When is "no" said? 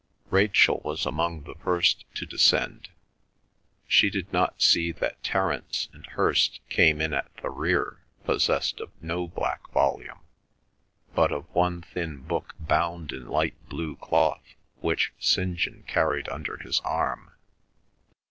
8.99-9.27